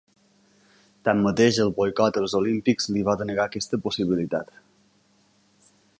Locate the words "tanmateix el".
1.09-1.69